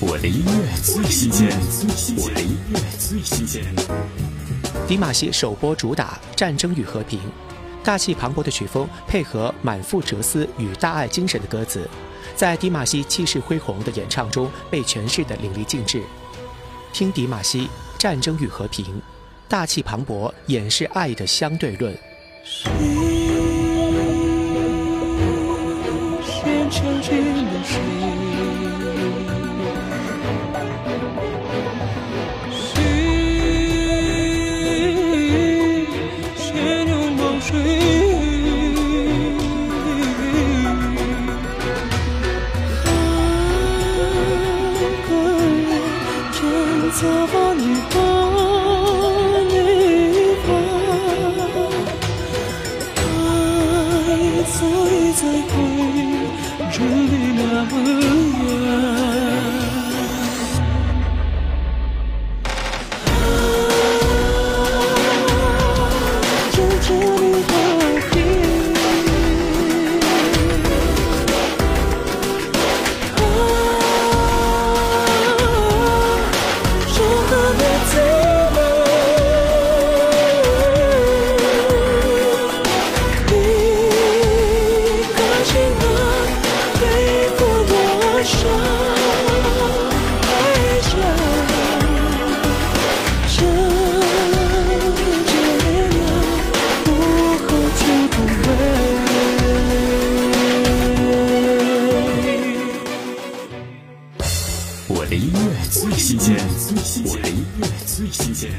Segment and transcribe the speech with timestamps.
[0.00, 1.48] 我的音乐最新鲜，
[2.16, 3.64] 我的音乐最新鲜。
[4.86, 7.18] 迪玛希首播主打《战争与和平》，
[7.82, 11.90] 大气磅礴的曲风配合满腹哲思与大爱精神的歌词，
[12.36, 16.00] 在迪玛希气势恢宏的演唱中被诠释的淋漓尽致。
[16.92, 17.62] 听迪玛希
[17.98, 18.84] 《战争与和平》，
[19.48, 21.92] 大气磅礴演示爱的相对论。
[22.54, 23.10] 早把你
[27.10, 27.42] 把你
[29.26, 29.37] 把，
[37.40, 37.44] 爱
[54.44, 54.58] 在
[55.14, 55.54] 在回
[56.72, 58.37] 这里那么
[104.90, 106.34] 我的音乐最新鲜，
[107.04, 108.50] 我的音乐最新鲜。